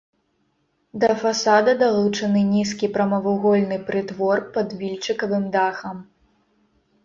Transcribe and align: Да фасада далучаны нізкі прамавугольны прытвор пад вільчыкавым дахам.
Да 1.03 1.09
фасада 1.23 1.75
далучаны 1.83 2.41
нізкі 2.55 2.91
прамавугольны 2.97 3.77
прытвор 3.93 4.37
пад 4.59 4.67
вільчыкавым 4.83 5.49
дахам. 5.57 5.97